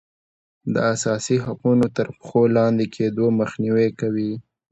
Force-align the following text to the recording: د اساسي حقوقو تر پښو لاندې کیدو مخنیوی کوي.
د 0.73 0.75
اساسي 0.93 1.37
حقوقو 1.45 1.87
تر 1.97 2.07
پښو 2.17 2.41
لاندې 2.57 2.85
کیدو 2.95 3.25
مخنیوی 3.39 3.89
کوي. 3.99 4.31